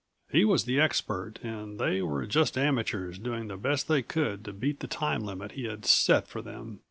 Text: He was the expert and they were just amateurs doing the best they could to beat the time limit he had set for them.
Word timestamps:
He 0.31 0.45
was 0.45 0.63
the 0.63 0.79
expert 0.79 1.33
and 1.43 1.77
they 1.77 2.01
were 2.01 2.25
just 2.25 2.57
amateurs 2.57 3.19
doing 3.19 3.49
the 3.49 3.55
best 3.55 3.87
they 3.87 4.01
could 4.01 4.43
to 4.45 4.51
beat 4.51 4.79
the 4.79 4.87
time 4.87 5.21
limit 5.23 5.51
he 5.51 5.65
had 5.65 5.85
set 5.85 6.27
for 6.27 6.41
them. 6.41 6.79